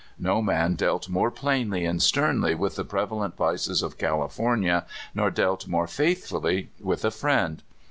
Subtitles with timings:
[0.17, 5.29] No man dealt more plainly and sternly with the preva lent vices of California, nor
[5.29, 7.61] dealt more faithfully with a friend.